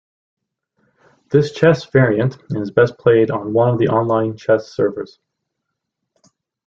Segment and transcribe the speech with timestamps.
[1.29, 5.19] This chess variant is best played on one of the online chess servers.